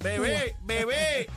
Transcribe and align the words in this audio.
Bebé, 0.00 0.56
bebé. 0.64 1.28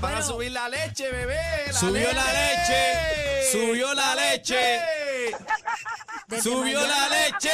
Van 0.00 0.12
a 0.14 0.16
Bueno. 0.18 0.26
subir 0.26 0.52
la 0.52 0.68
leche, 0.68 1.10
bebé. 1.10 1.72
Subió 1.72 2.12
la 2.12 2.32
leche, 2.32 3.50
subió 3.52 3.94
la 3.94 4.14
leche. 4.14 4.80
Desde 6.28 6.42
¡Subió 6.42 6.80
mañana- 6.80 7.08
la 7.08 7.28
leche! 7.28 7.50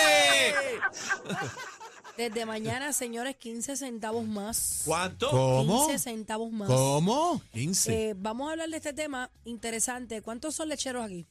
Desde 2.17 2.47
mañana, 2.47 2.93
señores, 2.93 3.37
15 3.37 3.77
centavos 3.77 4.25
más. 4.25 4.83
¿Cuánto? 4.85 5.31
¿Cómo? 5.31 5.87
15 5.89 5.99
centavos 5.99 6.51
más. 6.53 6.69
¿Cómo? 6.69 7.43
15. 7.53 8.11
Eh, 8.11 8.15
vamos 8.17 8.49
a 8.49 8.53
hablar 8.53 8.69
de 8.71 8.77
este 8.77 8.93
tema 8.93 9.31
interesante. 9.45 10.23
¿Cuántos 10.23 10.55
son 10.55 10.69
lecheros 10.69 11.05
aquí? 11.05 11.27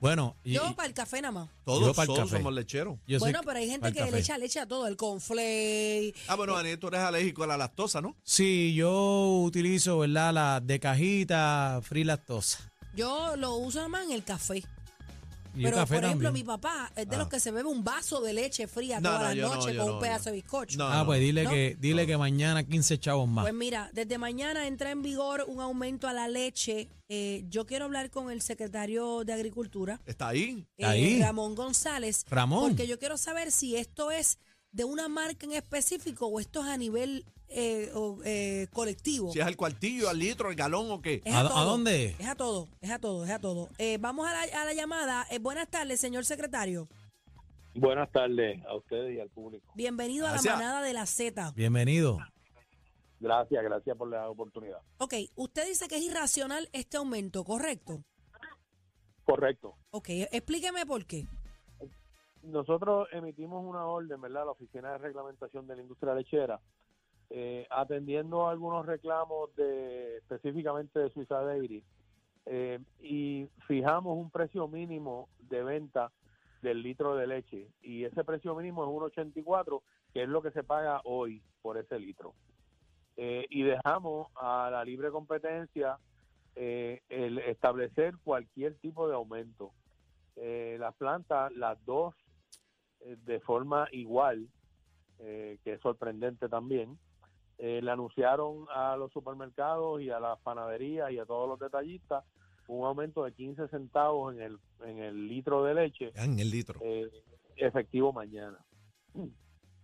Bueno, 0.00 0.34
y, 0.42 0.54
Yo 0.54 0.74
para 0.74 0.88
el 0.88 0.94
café 0.94 1.20
nada 1.20 1.32
más. 1.32 1.50
todos 1.62 1.88
yo 1.88 1.94
pa'l 1.94 2.06
todos 2.06 2.20
café. 2.20 2.38
somos 2.38 2.54
lecheros. 2.54 2.98
yo 3.06 3.18
bueno, 3.18 3.40
pero 3.44 3.58
hay 3.58 3.68
gente 3.68 3.92
que 3.92 3.98
café. 3.98 4.10
le 4.10 4.18
echa 4.20 4.38
leche 4.38 4.58
a 4.58 4.66
todo, 4.66 4.86
el 4.86 4.96
conflay. 4.96 6.14
Ah, 6.26 6.36
bueno, 6.36 6.56
Daniel, 6.56 6.78
tú 6.78 6.88
eres 6.88 7.00
alérgico 7.00 7.44
a 7.44 7.46
la 7.46 7.58
lactosa, 7.58 8.00
¿no? 8.00 8.16
Sí, 8.24 8.72
yo 8.74 9.42
utilizo, 9.42 9.98
¿verdad? 9.98 10.32
Las 10.32 10.66
de 10.66 10.80
cajita, 10.80 11.80
free 11.82 12.04
lactosa. 12.04 12.72
Yo 12.96 13.36
lo 13.36 13.56
uso 13.56 13.78
nada 13.78 13.88
más 13.88 14.04
en 14.06 14.12
el 14.12 14.24
café. 14.24 14.64
Y 15.54 15.62
Pero, 15.64 15.76
por 15.86 15.96
ejemplo, 15.96 16.08
también. 16.28 16.32
mi 16.32 16.42
papá 16.44 16.92
es 16.94 17.08
de 17.08 17.16
Ah. 17.16 17.18
los 17.18 17.28
que 17.28 17.40
se 17.40 17.50
bebe 17.50 17.68
un 17.68 17.82
vaso 17.82 18.20
de 18.20 18.32
leche 18.32 18.66
fría 18.68 19.00
No, 19.00 19.08
todas 19.10 19.20
no, 19.22 19.26
las 19.28 19.36
yo 19.36 19.48
no, 19.48 19.54
noches 19.56 19.74
yo 19.74 19.78
con 19.80 19.88
no, 19.88 19.94
un 19.96 20.00
pedazo 20.00 20.24
yo. 20.26 20.30
de 20.30 20.36
bizcocho. 20.36 20.78
No. 20.78 20.86
Ah, 20.86 21.02
pues 21.04 21.20
dile 21.20 21.44
¿No? 21.44 21.50
que 21.50 21.76
dile 21.80 22.06
que 22.06 22.16
mañana 22.16 22.62
15 22.62 22.98
chavos 22.98 23.28
más. 23.28 23.44
Pues 23.44 23.54
mira, 23.54 23.90
desde 23.92 24.16
mañana 24.18 24.66
entra 24.66 24.90
en 24.90 25.02
vigor 25.02 25.44
un 25.48 25.60
aumento 25.60 26.06
a 26.08 26.12
la 26.12 26.28
leche. 26.28 26.88
Eh, 27.08 27.44
yo 27.48 27.66
quiero 27.66 27.86
hablar 27.86 28.10
con 28.10 28.30
el 28.30 28.40
secretario 28.42 29.24
de 29.24 29.32
Agricultura, 29.32 30.00
Está 30.06 30.28
ahí. 30.28 30.64
eh, 30.78 30.84
Ahí. 30.84 31.20
Ramón 31.20 31.54
González. 31.56 32.24
Ramón. 32.30 32.68
Porque 32.68 32.86
yo 32.86 32.98
quiero 32.98 33.16
saber 33.16 33.50
si 33.50 33.74
esto 33.76 34.10
es 34.12 34.38
de 34.72 34.84
una 34.84 35.08
marca 35.08 35.44
en 35.46 35.52
específico 35.52 36.26
o 36.26 36.38
esto 36.38 36.60
es 36.60 36.68
a 36.68 36.76
nivel 36.76 37.24
eh, 37.50 37.90
o, 37.94 38.18
eh, 38.24 38.68
colectivo. 38.72 39.32
Si 39.32 39.40
es 39.40 39.46
al 39.46 39.56
cuartillo, 39.56 40.08
al 40.08 40.18
litro, 40.18 40.48
al 40.48 40.54
galón 40.54 40.90
o 40.90 41.00
qué. 41.02 41.20
Es 41.24 41.34
¿A- 41.34 41.42
dónde 41.42 42.06
es? 42.18 42.26
A 42.28 42.34
todo, 42.34 42.68
es 42.80 42.90
a 42.90 42.98
todo, 42.98 43.24
es 43.24 43.30
a 43.30 43.38
todo. 43.38 43.68
Eh, 43.78 43.98
vamos 44.00 44.26
a 44.28 44.32
la, 44.32 44.62
a 44.62 44.64
la 44.64 44.72
llamada. 44.74 45.26
Eh, 45.30 45.38
buenas 45.38 45.68
tardes, 45.68 46.00
señor 46.00 46.24
secretario. 46.24 46.88
Buenas 47.74 48.10
tardes 48.10 48.64
a 48.64 48.74
ustedes 48.74 49.16
y 49.16 49.20
al 49.20 49.28
público. 49.30 49.70
Bienvenido 49.74 50.26
a 50.26 50.32
la 50.36 50.42
manada 50.42 50.82
de 50.82 50.92
la 50.92 51.06
Z. 51.06 51.52
Bienvenido. 51.54 52.18
Gracias, 53.20 53.62
gracias 53.62 53.96
por 53.96 54.08
la 54.08 54.28
oportunidad. 54.30 54.78
Ok, 54.98 55.14
usted 55.36 55.66
dice 55.68 55.86
que 55.88 55.96
es 55.96 56.02
irracional 56.02 56.68
este 56.72 56.96
aumento, 56.96 57.44
¿correcto? 57.44 58.02
Correcto. 59.24 59.76
Ok, 59.90 60.06
explíqueme 60.32 60.86
por 60.86 61.04
qué. 61.06 61.26
Nosotros 62.42 63.06
emitimos 63.12 63.62
una 63.64 63.84
orden, 63.86 64.20
¿verdad? 64.20 64.46
La 64.46 64.52
Oficina 64.52 64.92
de 64.92 64.98
Reglamentación 64.98 65.66
de 65.66 65.76
la 65.76 65.82
Industria 65.82 66.14
Lechera, 66.14 66.60
eh, 67.30 67.66
atendiendo 67.70 68.48
algunos 68.48 68.84
reclamos 68.86 69.54
de 69.56 70.18
específicamente 70.18 70.98
de 70.98 71.10
Suiza 71.10 71.40
Dairy, 71.42 71.82
eh, 72.46 72.80
y 73.00 73.48
fijamos 73.66 74.16
un 74.16 74.30
precio 74.30 74.66
mínimo 74.66 75.28
de 75.38 75.62
venta 75.62 76.10
del 76.62 76.82
litro 76.82 77.14
de 77.14 77.26
leche. 77.26 77.68
Y 77.82 78.04
ese 78.04 78.24
precio 78.24 78.54
mínimo 78.54 78.82
es 78.82 79.14
1.84 79.14 79.82
que 80.12 80.24
es 80.24 80.28
lo 80.28 80.42
que 80.42 80.50
se 80.50 80.64
paga 80.64 81.00
hoy 81.04 81.42
por 81.62 81.78
ese 81.78 81.98
litro. 81.98 82.34
Eh, 83.16 83.46
y 83.50 83.62
dejamos 83.62 84.28
a 84.34 84.68
la 84.70 84.84
libre 84.84 85.10
competencia 85.10 85.98
eh, 86.56 87.02
el 87.08 87.38
establecer 87.38 88.16
cualquier 88.24 88.74
tipo 88.76 89.08
de 89.08 89.14
aumento. 89.14 89.72
Las 90.36 90.94
plantas 90.94 91.52
las 91.52 91.84
dos 91.84 92.14
de 92.98 93.40
forma 93.40 93.86
igual 93.92 94.48
que 95.18 95.60
es 95.62 95.80
sorprendente 95.82 96.48
también 96.48 96.98
eh, 97.62 97.80
le 97.82 97.90
anunciaron 97.90 98.66
a 98.74 98.96
los 98.96 99.12
supermercados 99.12 100.00
y 100.00 100.10
a 100.10 100.18
las 100.18 100.38
panaderías 100.40 101.10
y 101.12 101.18
a 101.18 101.26
todos 101.26 101.46
los 101.48 101.58
detallistas 101.58 102.24
un 102.68 102.86
aumento 102.86 103.24
de 103.24 103.32
15 103.34 103.68
centavos 103.68 104.32
en 104.34 104.40
el, 104.42 104.58
en 104.84 104.98
el 104.98 105.28
litro 105.28 105.62
de 105.64 105.74
leche 105.74 106.10
En 106.14 106.38
el 106.38 106.50
litro. 106.50 106.78
eh, 106.82 107.10
efectivo 107.56 108.12
mañana. 108.12 108.58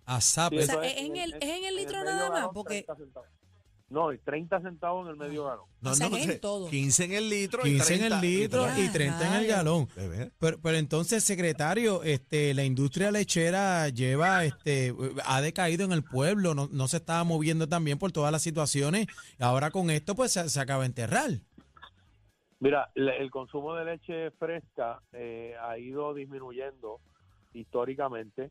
ASAP. 0.07 0.51
Sí, 0.53 0.57
O 0.57 0.61
es- 0.61 0.67
sea, 0.67 0.75
eso 0.77 0.83
¿es 0.85 0.97
en 1.03 1.17
el- 1.17 1.35
es 1.35 1.43
en 1.59 1.65
el 1.65 1.77
litro 1.77 2.05
nada 2.05 2.31
más? 2.31 2.49
Porque- 2.55 2.83
30 2.85 2.97
centavos. 2.97 3.29
No, 3.89 4.13
y 4.13 4.19
30 4.19 4.61
centavos 4.63 5.07
en 5.07 5.13
el 5.13 5.17
medio 5.17 5.45
galón. 5.45 5.67
No, 5.81 5.93
o 5.93 5.95
sea, 5.95 6.09
no, 6.09 6.17
es 6.17 6.25
en 6.25 6.31
sé, 6.33 6.39
todo. 6.39 6.69
15 6.69 7.05
en 7.05 7.13
el 7.13 7.29
litro. 7.31 7.61
y 7.65 7.71
15 7.75 7.95
en 7.95 8.03
el 8.03 8.09
30 8.19 8.21
litro 8.27 8.67
y 8.77 8.87
Ya, 8.87 8.93
30 8.93 9.27
en 9.29 9.33
el 9.43 9.47
galón. 9.47 9.89
Pero, 10.41 10.59
pero 10.61 10.77
entonces, 10.77 11.23
secretario, 11.23 12.03
este, 12.03 12.53
la 12.55 12.65
industria 12.65 13.13
lechera 13.13 13.89
lleva, 13.91 14.45
este, 14.45 14.93
ha 15.25 15.41
decaído 15.41 15.85
en 15.85 15.93
el 15.93 16.03
pueblo, 16.03 16.55
no, 16.55 16.69
no 16.73 16.89
se 16.89 16.97
estaba 16.97 17.23
moviendo 17.23 17.69
también 17.69 17.99
por 17.99 18.11
todas 18.11 18.33
las 18.33 18.43
situaciones. 18.43 19.07
Ahora 19.39 19.71
con 19.71 19.91
esto, 19.91 20.17
pues 20.17 20.33
se, 20.33 20.49
se 20.49 20.59
acaba 20.61 20.81
de 20.83 20.87
enterrar. 20.87 21.31
Mira, 22.59 22.91
le- 22.97 23.19
el 23.23 23.31
consumo 23.31 23.75
de 23.75 23.85
leche 23.85 24.31
fresca 24.33 25.01
eh, 25.13 25.55
ha 25.63 25.79
ido 25.79 26.13
disminuyendo 26.13 26.99
históricamente. 27.53 28.51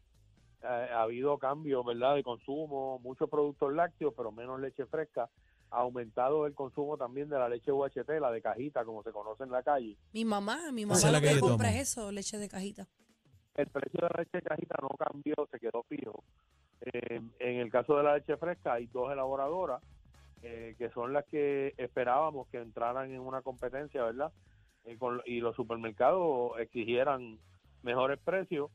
Ha 0.65 1.01
habido 1.01 1.37
cambios, 1.37 1.85
¿verdad?, 1.85 2.15
de 2.15 2.23
consumo, 2.23 2.99
muchos 2.99 3.29
productos 3.29 3.73
lácteos, 3.73 4.13
pero 4.15 4.31
menos 4.31 4.59
leche 4.59 4.85
fresca. 4.85 5.29
Ha 5.71 5.77
aumentado 5.79 6.45
el 6.45 6.53
consumo 6.53 6.97
también 6.97 7.27
de 7.29 7.37
la 7.37 7.49
leche 7.49 7.71
UHT, 7.71 8.09
la 8.19 8.31
de 8.31 8.41
cajita, 8.41 8.85
como 8.85 9.03
se 9.03 9.11
conoce 9.11 9.43
en 9.43 9.51
la 9.51 9.63
calle. 9.63 9.97
Mi 10.13 10.23
mamá, 10.25 10.71
mi 10.71 10.85
mamá 10.85 10.97
es 10.97 11.03
la 11.03 11.11
lo 11.11 11.19
que 11.27 11.39
compra 11.39 11.69
es 11.71 11.89
eso, 11.89 12.11
leche 12.11 12.37
de 12.37 12.47
cajita. 12.49 12.87
El 13.55 13.67
precio 13.67 13.99
de 14.01 14.07
la 14.13 14.19
leche 14.23 14.37
de 14.37 14.41
cajita 14.41 14.75
no 14.81 14.89
cambió, 14.89 15.35
se 15.51 15.59
quedó 15.59 15.83
fijo. 15.83 16.23
Eh, 16.81 17.21
en 17.39 17.55
el 17.59 17.71
caso 17.71 17.97
de 17.97 18.03
la 18.03 18.15
leche 18.15 18.37
fresca 18.37 18.73
hay 18.73 18.85
dos 18.87 19.11
elaboradoras 19.11 19.81
eh, 20.43 20.75
que 20.77 20.89
son 20.91 21.13
las 21.13 21.25
que 21.25 21.73
esperábamos 21.77 22.47
que 22.49 22.57
entraran 22.59 23.11
en 23.11 23.19
una 23.21 23.41
competencia, 23.41 24.03
¿verdad? 24.03 24.31
Eh, 24.83 24.97
con- 24.97 25.21
y 25.25 25.39
los 25.39 25.55
supermercados 25.55 26.59
exigieran 26.59 27.39
mejores 27.81 28.19
precios. 28.19 28.69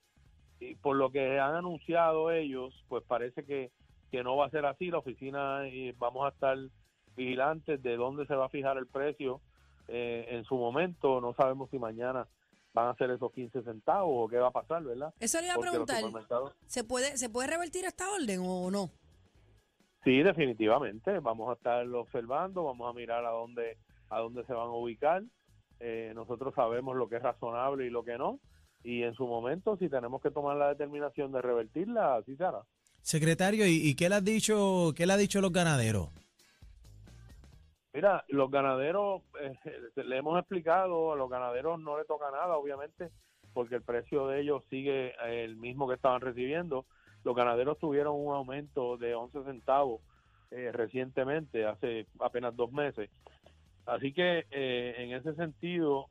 Y 0.60 0.75
por 0.76 0.97
lo 0.97 1.10
que 1.10 1.41
han 1.41 1.54
anunciado 1.54 2.31
ellos, 2.31 2.75
pues 2.88 3.03
parece 3.04 3.44
que, 3.44 3.71
que 4.10 4.22
no 4.22 4.37
va 4.37 4.47
a 4.47 4.50
ser 4.50 4.66
así. 4.66 4.91
La 4.91 4.98
oficina, 4.98 5.66
eh, 5.66 5.94
vamos 5.98 6.26
a 6.26 6.28
estar 6.28 6.56
vigilantes 7.16 7.82
de 7.82 7.97
dónde 7.97 8.26
se 8.26 8.34
va 8.34 8.47
a 8.47 8.50
fijar 8.50 8.76
el 8.76 8.87
precio 8.87 9.41
eh, 9.88 10.26
en 10.31 10.44
su 10.44 10.56
momento. 10.56 11.21
No 11.21 11.34
sabemos 11.34 11.71
si 11.71 11.78
mañana 11.78 12.28
van 12.72 12.88
a 12.88 12.94
ser 12.94 13.10
esos 13.10 13.32
15 13.32 13.62
centavos 13.62 14.26
o 14.26 14.28
qué 14.28 14.37
va 14.37 14.48
a 14.48 14.53
pasar, 14.53 14.84
¿verdad? 14.84 15.12
Eso 15.19 15.38
le 15.41 15.47
iba 15.47 15.54
a 15.54 15.56
Porque 15.56 15.71
preguntar, 15.71 16.04
¿se 16.66 16.84
puede, 16.84 17.16
¿se 17.16 17.28
puede 17.28 17.48
revertir 17.48 17.84
esta 17.84 18.10
orden 18.10 18.41
o 18.44 18.71
no? 18.71 18.91
Sí, 20.04 20.22
definitivamente. 20.22 21.19
Vamos 21.19 21.50
a 21.50 21.54
estar 21.54 21.87
observando, 21.88 22.65
vamos 22.65 22.88
a 22.88 22.97
mirar 22.97 23.25
a 23.25 23.31
dónde, 23.31 23.77
a 24.09 24.21
dónde 24.21 24.44
se 24.44 24.53
van 24.53 24.69
a 24.69 24.72
ubicar. 24.72 25.22
Eh, 25.81 26.12
nosotros 26.15 26.54
sabemos 26.54 26.97
lo 26.97 27.09
que 27.09 27.16
es 27.16 27.22
razonable 27.22 27.87
y 27.87 27.91
lo 27.91 28.04
que 28.04 28.16
no. 28.16 28.38
Y 28.82 29.02
en 29.02 29.14
su 29.14 29.26
momento, 29.26 29.76
si 29.76 29.88
tenemos 29.88 30.22
que 30.22 30.30
tomar 30.30 30.56
la 30.56 30.68
determinación 30.68 31.32
de 31.32 31.42
revertirla, 31.42 32.16
así 32.16 32.36
se 32.36 32.44
hará. 32.44 32.62
Secretario, 33.02 33.66
¿y, 33.66 33.88
y 33.88 33.94
qué 33.94 34.08
le 34.08 34.16
has 34.16 34.24
dicho, 34.24 34.92
qué 34.96 35.06
le 35.06 35.12
ha 35.12 35.16
dicho 35.16 35.41
los 35.41 35.52
ganaderos? 35.52 36.10
Mira, 37.92 38.24
los 38.28 38.50
ganaderos, 38.50 39.22
eh, 39.41 39.52
le 40.04 40.16
hemos 40.16 40.38
explicado, 40.38 41.12
a 41.12 41.16
los 41.16 41.28
ganaderos 41.28 41.80
no 41.80 41.98
le 41.98 42.04
toca 42.04 42.30
nada, 42.30 42.56
obviamente, 42.56 43.10
porque 43.52 43.76
el 43.76 43.82
precio 43.82 44.28
de 44.28 44.41
ellos 44.41 44.62
sigue 44.70 45.12
el 45.26 45.56
mismo 45.56 45.88
que 45.88 45.94
estaban 45.94 46.20
recibiendo. 46.20 46.86
Los 47.24 47.34
ganaderos 47.34 47.78
tuvieron 47.78 48.14
un 48.16 48.34
aumento 48.34 48.97
de 48.97 49.14
11 49.14 49.44
centavos 49.44 50.00
eh, 50.50 50.70
recientemente, 50.72 51.66
hace 51.66 52.06
apenas 52.20 52.54
dos 52.54 52.72
meses. 52.72 53.10
Así 53.86 54.12
que 54.12 54.47
eh, 54.50 54.94
en 54.98 55.12
ese 55.12 55.34
sentido 55.34 56.06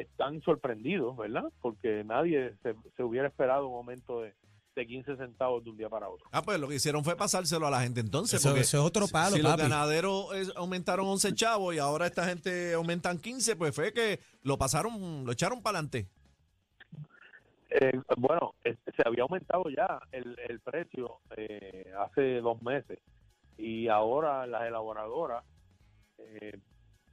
están 0.00 0.40
sorprendidos, 0.42 1.16
¿verdad? 1.16 1.44
Porque 1.60 2.02
nadie 2.04 2.54
se, 2.62 2.74
se 2.96 3.02
hubiera 3.02 3.28
esperado 3.28 3.68
un 3.68 3.76
aumento 3.76 4.20
de, 4.22 4.34
de 4.74 4.86
15 4.86 5.16
centavos 5.16 5.62
de 5.64 5.70
un 5.70 5.76
día 5.76 5.88
para 5.88 6.08
otro. 6.08 6.26
Ah, 6.32 6.42
pues 6.42 6.58
lo 6.58 6.66
que 6.68 6.76
hicieron 6.76 7.04
fue 7.04 7.14
pasárselo 7.16 7.66
a 7.66 7.70
la 7.70 7.82
gente 7.82 8.00
entonces. 8.00 8.40
Eso- 8.40 8.48
porque 8.50 8.62
eso 8.62 8.78
es 8.78 8.84
otro 8.84 9.06
si- 9.06 9.12
palo, 9.12 9.36
Si 9.36 9.42
los 9.42 9.56
ganaderos 9.56 10.26
aumentaron 10.56 11.06
11 11.06 11.34
chavos 11.34 11.74
y 11.74 11.78
ahora 11.78 12.06
esta 12.06 12.24
gente 12.24 12.72
aumentan 12.74 13.18
15, 13.18 13.56
pues 13.56 13.74
fue 13.74 13.92
que 13.92 14.20
lo 14.42 14.56
pasaron, 14.58 15.24
lo 15.26 15.32
echaron 15.32 15.62
para 15.62 15.78
adelante. 15.78 16.06
Eh, 17.70 17.98
bueno, 18.18 18.54
eh, 18.64 18.76
se 18.94 19.02
había 19.06 19.22
aumentado 19.22 19.64
ya 19.70 19.98
el, 20.12 20.36
el 20.46 20.60
precio 20.60 21.20
eh, 21.36 21.90
hace 21.98 22.40
dos 22.40 22.60
meses 22.62 22.98
y 23.56 23.88
ahora 23.88 24.46
las 24.46 24.64
elaboradoras 24.66 25.42
eh, 26.18 26.58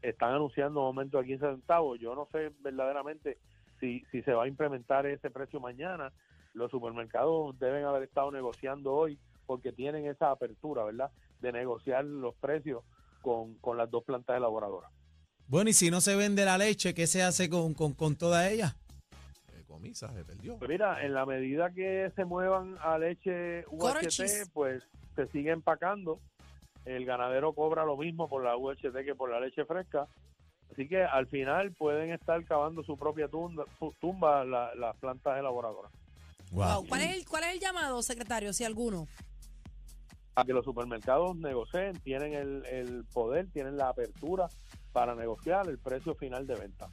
están 0.02 0.34
anunciando 0.34 0.82
un 0.82 0.88
aumento 0.88 1.18
de 1.18 1.26
15 1.26 1.46
centavos. 1.46 2.00
Yo 2.00 2.16
no 2.16 2.28
sé 2.32 2.52
verdaderamente 2.62 3.38
si, 3.80 4.04
si 4.12 4.22
se 4.24 4.34
va 4.34 4.44
a 4.44 4.48
implementar 4.48 5.06
ese 5.06 5.30
precio 5.30 5.60
mañana. 5.60 6.12
Los 6.54 6.72
supermercados 6.72 7.58
deben 7.60 7.86
haber 7.86 8.04
estado 8.04 8.32
negociando 8.32 8.94
hoy 8.94 9.20
porque 9.46 9.72
tienen 9.72 10.06
esa 10.06 10.32
apertura, 10.32 10.84
¿verdad?, 10.84 11.12
de 11.42 11.52
negociar 11.52 12.06
los 12.06 12.36
precios 12.36 12.84
con, 13.22 13.56
con 13.56 13.78
las 13.78 13.90
dos 13.90 14.04
plantas 14.04 14.38
elaboradoras. 14.38 14.92
Bueno, 15.48 15.70
y 15.70 15.74
si 15.74 15.90
no 15.90 16.02
se 16.02 16.16
vende 16.16 16.46
la 16.46 16.58
leche, 16.58 16.94
¿qué 16.94 17.08
se 17.08 17.24
hace 17.24 17.50
con, 17.50 17.74
con, 17.74 17.94
con 17.94 18.16
toda 18.16 18.50
ella? 18.50 18.76
Comisa, 19.68 20.12
se 20.14 20.26
perdió. 20.26 20.58
Pues 20.58 20.70
mira, 20.70 21.04
en 21.06 21.14
la 21.14 21.26
medida 21.26 21.72
que 21.72 22.12
se 22.16 22.26
muevan 22.26 22.76
a 22.82 22.98
leche 22.98 23.66
UHT, 23.70 24.52
pues 24.52 24.84
se 25.16 25.28
sigue 25.28 25.52
empacando 25.52 26.20
el 26.86 27.06
ganadero 27.06 27.54
cobra 27.54 27.86
lo 27.86 27.98
mismo 27.98 28.28
por 28.28 28.44
la 28.44 28.56
UHT 28.58 28.94
que 29.06 29.16
por 29.16 29.30
la 29.30 29.40
leche 29.40 29.66
fresca. 29.66 30.08
Así 30.72 30.88
que 30.88 31.04
al 31.04 31.28
final 31.28 31.72
pueden 31.74 32.12
estar 32.12 32.44
cavando 32.46 32.84
su 32.84 32.96
propia 32.98 33.28
tumba, 33.28 33.66
su 33.80 33.94
tumba 34.00 34.46
la- 34.46 34.74
las 34.76 34.96
plantas 34.98 35.38
elaboradoras. 35.40 35.92
Wow. 36.52 36.86
¿Cuál, 36.88 37.02
es 37.02 37.16
el, 37.18 37.26
¿Cuál 37.28 37.44
es 37.44 37.54
el 37.56 37.60
llamado, 37.60 38.02
secretario, 38.02 38.54
si 38.54 38.64
alguno? 38.64 39.08
A 40.36 40.46
que 40.46 40.54
los 40.54 40.64
supermercados 40.64 41.36
negocien, 41.38 41.94
tienen 42.00 42.34
el, 42.34 42.66
el 42.66 43.04
poder, 43.14 43.48
tienen 43.52 43.78
la 43.78 43.90
apertura 43.90 44.48
para 44.94 45.14
negociar 45.16 45.68
el 45.68 45.78
precio 45.80 46.16
final 46.16 46.48
de 46.48 46.56
venta. 46.56 46.88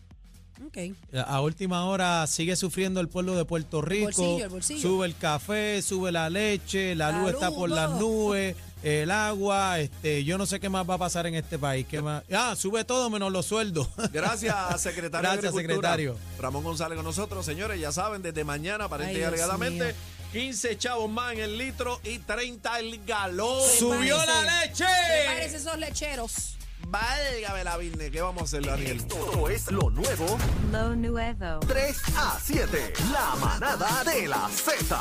Ok. 0.66 0.78
A 1.26 1.40
última 1.42 1.84
hora 1.84 2.26
sigue 2.26 2.56
sufriendo 2.56 2.98
el 3.00 3.08
pueblo 3.08 3.34
de 3.36 3.44
Puerto 3.44 3.82
Rico. 3.82 4.06
bolsillo, 4.06 4.44
el 4.44 4.50
bolsillo. 4.50 4.80
Sube 4.80 5.06
el 5.06 5.16
café, 5.16 5.80
sube 5.82 6.10
la 6.10 6.28
leche, 6.30 6.94
la, 6.94 7.12
La 7.12 7.18
luz 7.20 7.30
está 7.32 7.50
por 7.50 7.68
las 7.68 7.90
nubes, 8.00 8.56
el 8.86 9.10
agua, 9.10 9.80
este, 9.80 10.22
yo 10.22 10.38
no 10.38 10.46
sé 10.46 10.60
qué 10.60 10.68
más 10.68 10.88
va 10.88 10.94
a 10.94 10.98
pasar 10.98 11.26
en 11.26 11.34
este 11.34 11.58
país. 11.58 11.84
¿Qué 11.90 12.00
más? 12.00 12.22
Ah, 12.32 12.54
sube 12.56 12.84
todo 12.84 13.10
menos 13.10 13.32
los 13.32 13.44
sueldos. 13.44 13.88
Gracias, 14.12 14.54
secretario. 14.80 15.28
Gracias, 15.28 15.54
secretario. 15.54 16.16
Ramón 16.38 16.62
González 16.62 16.94
con 16.94 17.04
nosotros, 17.04 17.44
señores. 17.44 17.80
Ya 17.80 17.90
saben, 17.90 18.22
desde 18.22 18.44
mañana, 18.44 18.84
aparente 18.84 19.16
Ay, 19.16 19.22
y 19.22 19.24
alegadamente, 19.24 19.86
mío. 19.86 19.94
15 20.32 20.78
chavos 20.78 21.10
más 21.10 21.32
en 21.32 21.40
el 21.40 21.58
litro 21.58 22.00
y 22.04 22.20
30 22.20 22.78
el 22.78 23.04
galón. 23.04 23.60
¡Subió 23.76 24.24
la 24.24 24.62
leche! 24.62 24.84
Prepárense 24.84 25.56
esos 25.56 25.78
lecheros. 25.78 26.56
Válgame 26.88 27.64
la 27.64 27.76
virne, 27.78 28.12
¿qué 28.12 28.20
vamos 28.20 28.42
a 28.42 28.44
hacer, 28.44 28.64
Daniel? 28.64 29.04
Todo 29.08 29.48
es 29.48 29.68
lo 29.72 29.90
nuevo 29.90 30.38
Lo 30.70 30.94
nuevo. 30.94 31.58
3 31.66 31.96
a 32.16 32.38
7. 32.40 32.92
La 33.12 33.34
manada 33.40 34.04
de 34.04 34.28
la 34.28 34.48
Z. 34.48 35.00